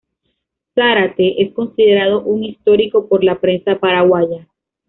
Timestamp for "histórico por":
2.43-3.23